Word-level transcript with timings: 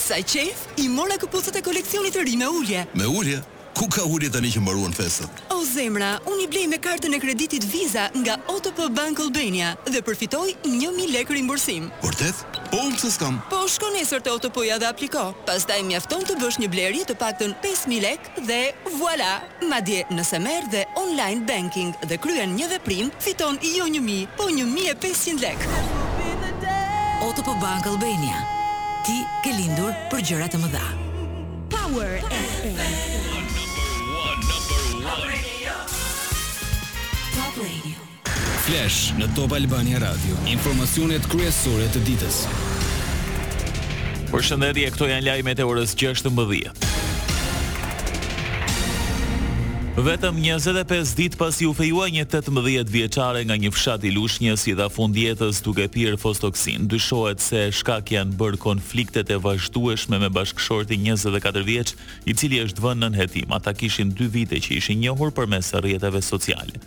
Sa 0.00 0.16
qef, 0.24 0.62
i 0.80 0.86
mora 0.88 1.16
këpucët 1.20 1.58
e 1.58 1.60
koleksionit 1.60 2.14
të 2.16 2.22
ri 2.24 2.36
me 2.40 2.46
ullje. 2.48 2.80
Me 2.96 3.04
ullje? 3.04 3.40
Ku 3.76 3.84
ka 3.92 4.00
ullje 4.08 4.30
tani 4.32 4.48
që 4.52 4.62
mbaruan 4.64 4.94
festat? 4.96 5.40
O 5.52 5.58
zemra, 5.68 6.12
unë 6.30 6.44
i 6.44 6.46
blej 6.50 6.62
me 6.72 6.78
kartën 6.80 7.12
e 7.12 7.18
kreditit 7.20 7.64
Visa 7.68 8.06
nga 8.16 8.38
OTP 8.54 8.78
Bank 8.96 9.18
Albania 9.20 9.74
dhe 9.88 10.00
përfitoj 10.06 10.54
1000 10.64 11.04
lekë 11.14 11.36
rimbursim. 11.36 11.90
Vërtet? 12.04 12.38
Po 12.72 12.80
unë 12.80 12.96
pse 12.96 13.10
s'kam? 13.18 13.36
Po 13.52 13.60
shko 13.70 13.90
nesër 13.98 14.24
te 14.24 14.32
OTP-ja 14.32 14.78
dhe 14.80 14.88
apliko. 14.88 15.24
Pastaj 15.48 15.82
mjafton 15.88 16.24
të 16.28 16.36
bësh 16.42 16.58
një 16.64 16.70
bleri 16.72 17.02
të 17.08 17.16
paktën 17.20 17.52
5000 17.66 18.00
lekë 18.06 18.44
dhe 18.48 18.60
voilà. 19.02 19.32
Madje 19.72 20.06
nëse 20.16 20.40
merr 20.46 20.70
dhe 20.72 20.86
online 21.04 21.44
banking 21.52 21.92
dhe 22.08 22.16
kryen 22.24 22.56
një 22.56 22.70
veprim, 22.78 23.12
fiton 23.26 23.60
jo 23.76 23.84
1000, 23.98 24.24
po 24.40 24.48
1500 24.54 25.44
lekë. 25.44 25.84
OTP 27.28 27.52
Bank 27.66 27.84
Albania 27.92 28.40
ti 29.06 29.16
ke 29.44 29.50
lindur 29.56 29.94
për 30.12 30.24
gjëra 30.28 30.46
të 30.52 30.58
mëdha. 30.60 30.82
Power 31.72 32.18
FM. 32.28 32.80
Top 37.34 37.60
Radio. 37.60 37.96
Flash 38.66 39.14
në 39.16 39.30
Top 39.38 39.54
Albania 39.56 40.02
Radio. 40.02 40.36
Informacionet 40.52 41.24
kryesore 41.32 41.88
të 41.94 42.04
ditës. 42.10 42.42
Përshëndetje, 44.30 44.90
këto 44.94 45.08
janë 45.10 45.26
lajmet 45.30 45.64
e 45.64 45.70
orës 45.72 45.96
16:00. 46.00 47.09
Vetëm 49.90 50.36
25 50.38 51.14
dit 51.18 51.34
pasi 51.34 51.66
u 51.66 51.72
fejua 51.74 52.04
një 52.14 52.22
18 52.30 52.86
vjeqare 52.94 53.40
nga 53.42 53.56
një 53.58 53.72
fshat 53.74 54.04
i 54.06 54.12
lushnjës 54.14 54.62
si 54.62 54.72
dha 54.78 54.86
fund 54.88 55.16
jetës 55.18 55.58
duke 55.66 55.88
pirë 55.90 56.14
fostoksin, 56.22 56.86
dyshohet 56.88 57.42
se 57.42 57.64
shkak 57.74 58.12
janë 58.14 58.38
bërë 58.38 58.60
konfliktet 58.62 59.32
e 59.34 59.40
vazhdueshme 59.42 60.20
me 60.22 60.30
bashkëshorti 60.30 60.94
24 60.94 61.66
vjeq, 61.66 61.90
i 62.30 62.36
cili 62.38 62.62
është 62.62 62.84
vënë 62.86 63.10
në 63.10 63.22
hetim, 63.24 63.50
ata 63.52 63.74
kishin 63.74 64.14
2 64.14 64.30
vite 64.30 64.62
që 64.62 64.76
ishin 64.78 65.02
njohur 65.02 65.34
për 65.34 65.50
mesë 65.56 65.82
rjetëve 65.84 66.22
sociale. 66.22 66.78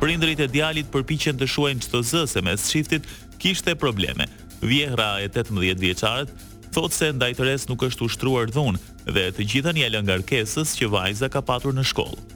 Prindrit 0.00 0.40
e 0.40 0.48
djalit 0.48 0.88
përpichen 0.88 1.36
të 1.38 1.52
shuajnë 1.52 1.84
që 1.84 1.92
të 1.92 2.26
se 2.32 2.40
mes 2.48 2.64
shiftit 2.72 3.06
kishte 3.36 3.76
probleme. 3.76 4.24
Vjehra 4.64 5.18
e 5.20 5.28
18 5.28 5.76
vjeqaret 5.84 6.32
thot 6.74 6.92
se 6.92 7.12
ndajtëres 7.12 7.68
nuk 7.68 7.82
është 7.82 8.04
ushtruar 8.06 8.48
dhunë, 8.52 8.78
dhe 9.12 9.24
të 9.36 9.44
gjitha 9.52 9.72
një 9.76 9.88
lënë 9.94 10.08
nga 10.10 10.16
rkesës 10.22 10.74
që 10.78 10.88
vajza 10.92 11.28
ka 11.32 11.40
patur 11.44 11.74
në 11.76 11.84
shkollë. 11.88 12.26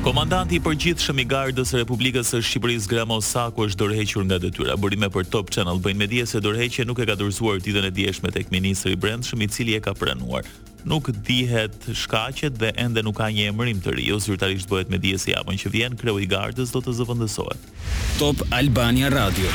Komandanti 0.00 0.56
i 0.56 0.62
përgjithshëm 0.64 1.18
i 1.20 1.26
Gardës 1.28 1.74
së 1.74 1.80
Republikës 1.82 2.30
së 2.32 2.38
Shqipërisë 2.40 2.88
Gramo 2.88 3.18
Saku 3.22 3.66
është 3.68 3.82
dorëhequr 3.82 4.24
nga 4.30 4.38
detyra. 4.40 4.76
Burime 4.80 5.10
për 5.12 5.28
Top 5.28 5.52
Channel 5.52 5.76
bëjnë 5.84 6.00
media 6.00 6.24
se 6.26 6.40
dorëhequri 6.40 6.86
nuk 6.88 7.02
e 7.02 7.06
ka 7.10 7.18
dorëzuar 7.20 7.60
ditën 7.60 7.84
e 7.84 7.92
dieshme 7.98 8.32
tek 8.32 8.48
ministri 8.54 8.94
i 8.96 8.96
Brendshëm 8.96 9.44
i 9.44 9.50
cili 9.52 9.76
e 9.76 9.82
ka 9.84 9.92
pranuar. 9.92 10.48
Nuk 10.88 11.10
dihet 11.28 11.76
shkaqet 11.92 12.56
dhe 12.56 12.72
ende 12.80 13.04
nuk 13.04 13.20
ka 13.20 13.28
një 13.28 13.50
emërim 13.52 13.84
të 13.84 13.98
ri. 13.98 14.08
Zyrtarisht 14.16 14.72
bëhet 14.72 14.88
media 14.88 15.20
se 15.20 15.28
si 15.28 15.34
japon 15.36 15.60
që 15.60 15.74
vjen 15.76 16.00
kreu 16.00 16.16
i 16.24 16.30
Gardës 16.32 16.72
do 16.72 16.80
të 16.80 16.96
zëvendësohet. 17.02 17.68
Top 18.16 18.40
Albania 18.56 19.12
Radio. 19.12 19.52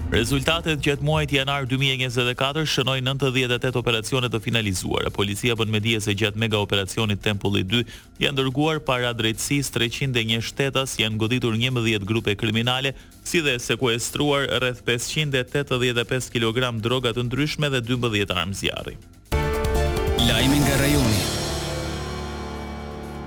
Rezultatet 0.09 0.81
gjatë 0.81 1.05
muajit 1.05 1.33
janar 1.37 1.67
2024 1.69 2.63
shënojnë 2.75 3.11
98 3.13 3.77
operacione 3.77 4.31
të 4.33 4.39
finalizuara. 4.41 5.11
Policia 5.13 5.53
për 5.53 5.69
në 5.69 5.83
dije 5.85 6.01
se 6.01 6.15
gjatë 6.17 6.41
mega 6.41 6.57
operacionit 6.65 7.21
Tempulli 7.21 7.61
2 7.69 7.83
janë 8.25 8.39
dërguar 8.41 8.81
para 8.89 9.11
drejtësisë 9.19 9.75
301 9.77 10.41
shtetas, 10.49 10.97
janë 11.03 11.21
goditur 11.27 11.53
11 11.61 12.09
grupe 12.09 12.33
kriminale, 12.41 12.95
si 13.21 13.45
dhe 13.45 13.59
sekuestruar 13.61 14.49
rreth 14.63 14.81
585 14.89 16.33
kg 16.39 16.73
droga 16.89 17.13
të 17.13 17.29
ndryshme 17.29 17.69
dhe 17.77 17.85
12 17.93 18.33
armë 18.41 18.61
zjarri. 18.65 18.97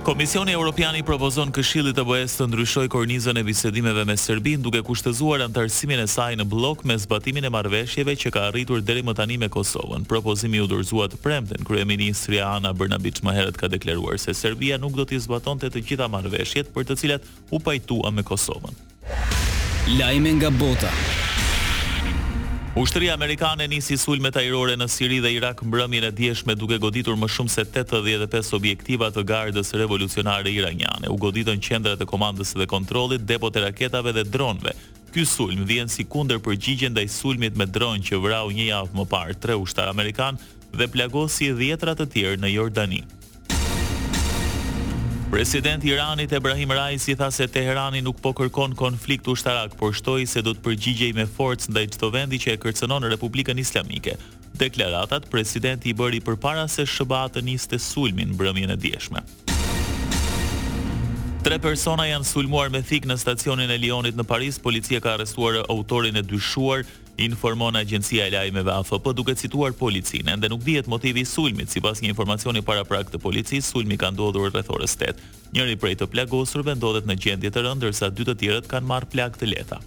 Komisioni 0.02 0.50
Europiani 0.50 0.98
propozon 1.06 1.52
Këshillit 1.54 1.94
të 1.94 2.02
be 2.08 2.16
të 2.26 2.48
ndryshojë 2.50 2.90
kornizën 2.90 3.38
e 3.38 3.44
bisedimeve 3.46 4.02
me 4.08 4.16
Serbinë 4.18 4.58
duke 4.64 4.80
kushtëzuar 4.88 5.44
antarësimin 5.46 6.02
e 6.02 6.06
saj 6.10 6.34
në 6.40 6.46
blok 6.54 6.82
me 6.90 6.96
zbatimin 6.98 7.46
e 7.46 7.52
marrëveshjeve 7.54 8.16
që 8.24 8.32
ka 8.34 8.48
arritur 8.48 8.82
deri 8.82 9.06
më 9.06 9.14
tani 9.20 9.38
me 9.38 9.46
Kosovën. 9.54 10.02
Propozimi 10.10 10.58
u 10.58 10.66
dorëzua 10.66 11.06
të 11.12 11.22
premten 11.22 11.62
kryeministri 11.68 12.42
Ana 12.42 12.74
Brnabić 12.74 13.22
më 13.22 13.36
herët 13.38 13.62
ka 13.62 13.70
deklaruar 13.70 14.18
se 14.18 14.34
Serbia 14.34 14.74
nuk 14.82 14.98
do 14.98 15.06
të 15.06 15.22
zbatonte 15.28 15.70
të 15.70 15.86
gjitha 15.86 16.10
marrëveshjet 16.16 16.74
për 16.74 16.90
të 16.90 16.98
cilat 16.98 17.30
u 17.54 17.62
pajtua 17.62 18.10
me 18.10 18.26
Kosovën. 18.26 18.74
Lajme 20.02 20.34
nga 20.40 20.50
bota. 20.50 20.90
Ushtria 22.76 23.12
amerikane 23.14 23.66
nisi 23.68 23.98
sulme 24.00 24.30
tajrore 24.32 24.78
në 24.80 24.86
Siri 24.88 25.18
dhe 25.20 25.28
Irak 25.36 25.60
mbrëmjen 25.60 26.06
e 26.08 26.10
dieshme 26.20 26.54
duke 26.56 26.78
goditur 26.80 27.18
më 27.20 27.28
shumë 27.34 27.52
se 27.52 27.64
85 27.68 28.54
objektiva 28.56 29.10
të 29.12 29.26
gardës 29.28 29.74
revolucionare 29.76 30.48
iraniane. 30.48 31.10
U 31.12 31.18
goditën 31.20 31.60
qendrat 31.60 32.00
e 32.00 32.08
komandës 32.08 32.54
dhe 32.56 32.64
kontrollit, 32.72 33.26
depot 33.28 33.52
e 33.60 33.66
raketave 33.66 34.14
dhe 34.16 34.24
dronëve. 34.24 34.72
Ky 35.12 35.26
sulm 35.28 35.66
vjen 35.68 35.92
si 35.92 36.08
kundër 36.08 36.40
përgjigje 36.46 36.94
ndaj 36.94 37.12
sulmit 37.12 37.60
me 37.60 37.68
dron 37.68 38.00
që 38.00 38.16
vrau 38.24 38.48
një 38.48 38.70
javë 38.72 38.96
më 39.02 39.08
parë 39.12 39.36
tre 39.44 39.60
ushtar 39.66 39.92
amerikan 39.92 40.40
dhe 40.72 40.88
plagosi 40.94 41.52
dhjetra 41.52 41.92
të 42.00 42.08
tjerë 42.16 42.40
në 42.46 42.56
Jordani. 42.56 43.02
Presidenti 45.32 45.86
i 45.86 45.90
Iranit 45.96 46.28
Ebrahim 46.32 46.70
Raisi 46.76 47.14
tha 47.16 47.30
se 47.32 47.46
Teherani 47.48 48.02
nuk 48.04 48.18
po 48.20 48.34
kërkon 48.36 48.74
konflikt 48.76 49.24
ushtarak, 49.32 49.72
por 49.80 49.94
shtoi 49.96 50.26
se 50.28 50.42
do 50.44 50.52
të 50.52 50.60
përgjigjej 50.66 51.14
me 51.16 51.24
forcë 51.24 51.72
ndaj 51.72 51.86
çdo 51.94 52.10
vendi 52.12 52.36
që 52.42 52.50
e 52.52 52.58
kërcënon 52.60 53.06
Republikën 53.14 53.58
Islamike. 53.64 54.18
Deklaratat 54.60 55.30
presidenti 55.32 55.88
i 55.88 55.94
bëri 55.96 56.20
përpara 56.26 56.66
se 56.68 56.84
SBA 56.84 57.22
të 57.32 57.46
niste 57.48 57.78
sulmin 57.80 58.36
mbrëmjen 58.36 58.76
e 58.76 58.76
dieshme. 58.84 59.24
Tre 61.42 61.56
persona 61.58 62.04
janë 62.12 62.28
sulmuar 62.28 62.68
me 62.70 62.84
thik 62.86 63.08
në 63.08 63.16
stacionin 63.18 63.72
e 63.72 63.80
Leonit 63.82 64.14
në 64.20 64.28
Paris, 64.28 64.60
policia 64.62 65.00
ka 65.02 65.16
arrestuar 65.16 65.62
autorin 65.72 66.20
e 66.20 66.22
dyshuar, 66.22 66.84
informon 67.18 67.74
agjencia 67.76 68.26
e 68.26 68.30
lajmeve 68.30 68.70
AFP 68.72 69.12
duke 69.12 69.34
cituar 69.36 69.72
policinë, 69.76 70.32
ende 70.32 70.48
nuk 70.48 70.62
dihet 70.64 70.86
motivi 70.88 71.22
i 71.26 71.28
sulmit. 71.28 71.68
Sipas 71.70 72.00
një 72.00 72.12
informacioni 72.14 72.62
paraprak 72.64 73.10
të 73.12 73.20
policisë, 73.20 73.62
sulmi 73.68 73.96
ka 74.00 74.10
ndodhur 74.10 74.48
rreth 74.52 74.72
orës 74.72 74.96
8. 74.96 75.20
Njëri 75.52 75.76
prej 75.76 75.96
të 76.00 76.08
plagosurve 76.08 76.74
ndodhet 76.78 77.06
në 77.10 77.16
gjendje 77.20 77.50
të 77.50 77.62
rëndë, 77.62 77.76
ndërsa 77.82 78.10
dy 78.10 78.26
të 78.30 78.36
tjerët 78.40 78.68
kanë 78.72 78.86
marrë 78.88 79.10
plagë 79.12 79.40
të 79.42 79.50
lehta. 79.52 79.80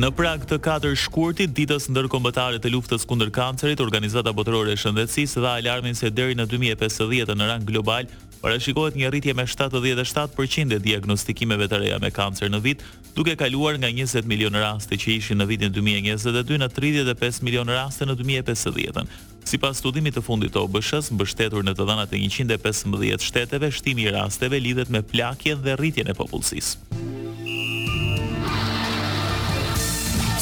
Në 0.00 0.08
prag 0.16 0.44
të 0.48 0.56
katër 0.64 0.94
shkurtit 0.96 1.50
ditës 1.52 1.90
ndërkombëtare 1.92 2.60
të 2.62 2.70
luftës 2.72 3.02
kundër 3.04 3.32
kancerit, 3.36 3.80
Organizata 3.84 4.32
Botërore 4.32 4.72
e 4.72 4.78
Shëndetësisë 4.80 5.42
dha 5.44 5.56
alarmin 5.60 5.96
se 5.98 6.08
deri 6.12 6.36
në 6.38 6.46
2050 6.48 7.36
në 7.36 7.48
rang 7.50 7.66
global 7.68 8.08
parashikohet 8.40 8.96
një 8.96 9.10
rritje 9.12 9.34
me 9.36 9.44
77% 9.46 10.72
e 10.76 10.80
diagnostikimeve 10.80 11.66
të 11.68 11.80
reja 11.82 11.98
me 12.00 12.10
kancer 12.14 12.50
në 12.52 12.60
vit, 12.64 12.84
duke 13.16 13.36
kaluar 13.36 13.76
nga 13.78 13.90
20 13.92 14.24
milion 14.28 14.54
raste 14.64 14.96
që 14.96 15.12
ishin 15.20 15.40
në 15.42 15.48
vitin 15.50 15.74
2022 15.76 16.60
në 16.62 16.70
35 16.72 17.42
milion 17.46 17.68
raste 17.72 18.08
në 18.08 18.16
2050 18.20 19.28
Si 19.50 19.56
pas 19.58 19.78
studimit 19.80 20.12
të 20.14 20.20
fundit 20.22 20.52
të 20.52 20.60
OBSH-s, 20.60 21.08
mbështetur 21.16 21.64
në 21.64 21.72
të 21.74 21.86
dhanat 21.88 22.12
e 22.14 22.20
115 22.26 23.24
shteteve, 23.24 23.70
shtimi 23.72 24.04
i 24.04 24.12
rasteve 24.12 24.60
lidhet 24.60 24.92
me 24.92 25.00
plakjen 25.02 25.64
dhe 25.64 25.78
rritjen 25.80 26.12
e 26.12 26.14
popullsisë. 26.14 26.76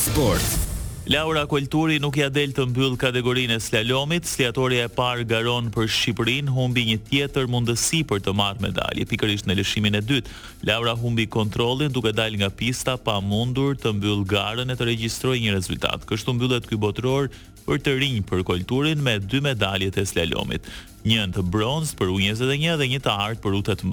Sport. 0.09 0.67
Laura 1.09 1.47
Kulturi 1.49 1.97
nuk 1.97 2.19
ia 2.21 2.27
ja 2.27 2.31
del 2.37 2.51
të 2.53 2.67
mbyll 2.69 2.93
kategorinë 3.01 3.55
e 3.57 3.61
slalomit, 3.65 4.27
sliatoria 4.29 4.85
e 4.85 4.91
parë 4.93 5.25
garon 5.31 5.71
për 5.73 5.87
Shqipërin, 5.89 6.51
humbi 6.53 6.83
një 6.85 6.99
tjetër 7.07 7.47
mundësi 7.49 8.03
për 8.11 8.21
të 8.27 8.33
marrë 8.37 8.61
medalje 8.67 9.07
pikërisht 9.09 9.47
në 9.49 9.55
lëshimin 9.57 9.97
e 9.97 10.03
dytë. 10.05 10.29
Laura 10.69 10.93
humbi 11.01 11.25
kontrollin 11.33 11.89
duke 11.97 12.13
dalë 12.13 12.37
nga 12.43 12.51
pista 12.61 12.99
pa 13.01 13.17
mundur 13.25 13.73
të 13.81 13.89
mbyll 13.97 14.21
garën 14.35 14.69
e 14.69 14.77
të 14.77 14.85
regjistrojë 14.91 15.41
një 15.47 15.53
rezultat. 15.57 16.05
Kështu 16.05 16.37
mbyllet 16.37 16.69
ky 16.69 16.77
botror 16.85 17.33
për 17.65 17.77
të 17.87 17.97
rinj 18.05 18.21
për 18.29 18.45
Kulturin 18.53 19.01
me 19.09 19.17
dy 19.17 19.41
medaljet 19.49 19.97
e 19.97 20.05
slalomit, 20.13 20.61
një 21.09 21.25
të 21.41 21.41
bronz 21.49 21.97
për 21.97 22.13
U21 22.19 22.77
dhe 22.77 22.87
një 22.93 23.01
të 23.01 23.09
art 23.17 23.41
për 23.47 23.57
U18. 23.65 23.89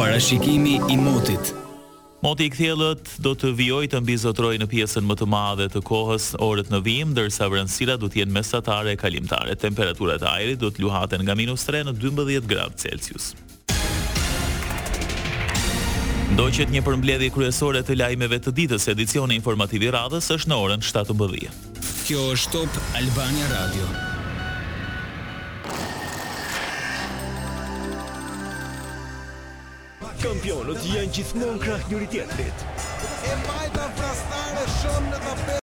Parashikimi 0.00 0.80
i 0.88 0.96
motit 0.96 1.52
Moti 2.22 2.48
i 2.48 2.50
kthjellët 2.50 3.06
do 3.22 3.30
të 3.38 3.52
vijoj 3.54 3.84
të 3.92 4.00
mbizotrojë 4.02 4.58
në 4.64 4.66
pjesën 4.72 5.04
më 5.06 5.14
të 5.20 5.26
madhe 5.30 5.68
të 5.70 5.82
kohës 5.86 6.32
orët 6.42 6.72
në 6.74 6.80
vim, 6.82 7.12
ndërsa 7.14 7.46
vranësira 7.46 7.94
do 8.02 8.08
të 8.10 8.24
jenë 8.24 8.34
mesatare 8.34 8.90
e 8.90 8.98
kalimtare. 8.98 9.54
Temperatura 9.54 10.16
e 10.18 10.24
ajrit 10.26 10.58
do 10.58 10.72
të 10.74 10.82
luhaten 10.82 11.22
nga 11.22 11.36
minus 11.38 11.62
-3 11.68 11.84
në 11.86 11.94
12 12.02 12.46
gradë 12.46 12.74
Celsius. 12.82 13.28
Do 16.34 16.50
që 16.50 16.66
një 16.74 16.82
përmbledhje 16.86 17.30
kryesore 17.34 17.84
të 17.86 18.00
lajmeve 18.02 18.42
të 18.42 18.50
ditës 18.54 18.90
edicioni 18.90 19.38
informativi 19.38 19.90
radhës 19.94 20.32
është 20.34 20.50
në 20.50 20.58
orën 20.66 20.82
7.10. 20.90 21.50
Kjo 22.08 22.26
është 22.34 22.50
top 22.50 22.82
Albania 22.98 23.46
Radio. 23.54 24.17
Kampionët 30.18 30.80
janë 30.92 31.12
gjithmonë 31.16 31.60
krah 31.64 31.84
njëri 31.90 32.08
tjetrit. 32.14 32.64
E 33.28 33.36
majta 33.44 33.86
frastare 34.00 35.14
në 35.14 35.56